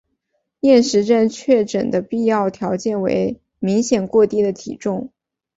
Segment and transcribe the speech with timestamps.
[0.61, 5.11] 厌食症确诊的必要条件为明显过低的体重。